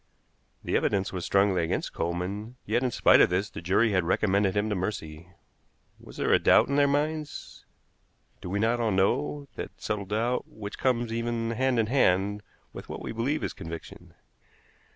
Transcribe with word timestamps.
The 0.63 0.75
evidence 0.75 1.13
was 1.13 1.25
strongly 1.25 1.61
against 1.63 1.93
Coleman, 1.93 2.55
yet 2.65 2.81
in 2.81 2.89
spite 2.89 3.21
of 3.21 3.29
this 3.29 3.51
the 3.51 3.61
jury 3.61 3.91
had 3.91 4.03
recommended 4.03 4.57
him 4.57 4.67
to 4.69 4.75
mercy. 4.75 5.29
Was 5.99 6.17
there 6.17 6.33
a 6.33 6.39
doubt 6.39 6.69
in 6.69 6.75
their 6.75 6.87
minds? 6.87 7.67
Do 8.41 8.49
we 8.49 8.57
not 8.59 8.79
all 8.79 8.89
know 8.89 9.47
that 9.57 9.79
subtle 9.79 10.05
doubt 10.05 10.47
which 10.47 10.79
comes 10.79 11.13
even 11.13 11.51
hand 11.51 11.77
in 11.77 11.85
hand 11.85 12.41
with 12.73 12.89
what 12.89 13.03
we 13.03 13.11
believe 13.11 13.43
is 13.43 13.53
conviction? 13.53 14.15